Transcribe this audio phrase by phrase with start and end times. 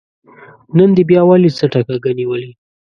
[0.77, 2.57] نن دې بيا ولې څټه کږه نيولې ده